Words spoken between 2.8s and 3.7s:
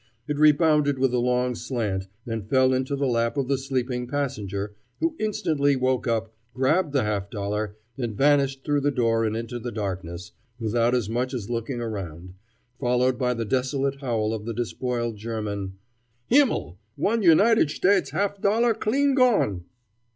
the lap of the